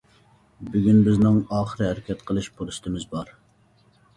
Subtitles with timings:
[0.75, 3.31] بۈگۈن بىزنىڭ ئاخىرى ھەرىكەت قىلىش پۇرسىتىمىز بار.